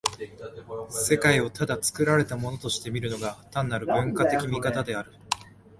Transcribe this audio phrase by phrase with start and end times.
[0.89, 5.13] 世界をただ作られたものとして見るのが、単なる文化的見方である。